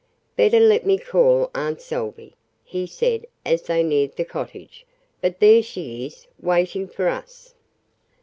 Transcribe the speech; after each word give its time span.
"Better 0.35 0.59
let 0.59 0.83
me 0.83 0.97
call 0.97 1.51
Aunt 1.53 1.79
Salvey," 1.79 2.33
he 2.63 2.87
said 2.87 3.27
as 3.45 3.61
they 3.61 3.83
neared 3.83 4.15
the 4.15 4.25
cottage. 4.25 4.83
"But 5.21 5.39
there 5.39 5.61
she 5.61 6.07
is 6.07 6.27
waiting 6.39 6.87
for 6.87 7.07
us." 7.07 7.53